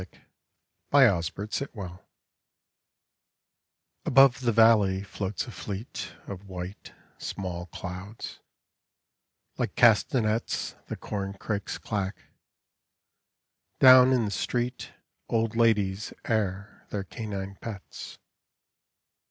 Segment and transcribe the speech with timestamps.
[0.91, 1.85] 11 OSBERT SITWELL.
[2.03, 2.03] ENGLISH
[4.03, 4.07] GOTHIC.
[4.07, 8.39] ABOVE the valley floats a fleet Of white, small clouds.
[9.59, 12.17] Like castenets The corn crakes clack;
[13.79, 14.89] down in the street
[15.29, 18.17] Old ladies air their canine pets.